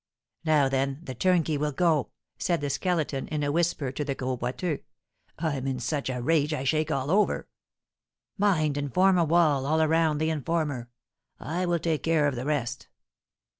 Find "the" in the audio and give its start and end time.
1.03-1.13, 2.59-2.71, 4.03-4.15, 10.17-10.31, 12.35-12.45